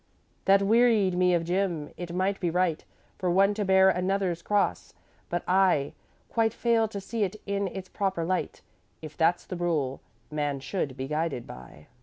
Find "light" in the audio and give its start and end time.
8.25-8.63